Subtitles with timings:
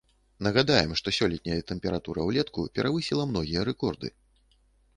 [0.45, 4.13] Нагадаем, што сёлетняя тэмпература ўлетку перавысіла многія рэкорды.